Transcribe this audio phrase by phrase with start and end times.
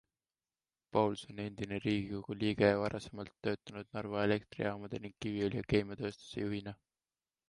[0.95, 6.75] Pauls on endine Riigikogu liige ja varasemalt töötanud Narva Elektrijaamade ning Kiviõli Keemiatööstuse juhina.